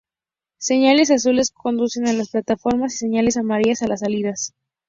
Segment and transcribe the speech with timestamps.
[0.57, 4.55] Señales azules conducen a las plataformas y señales amarillas a las salidas.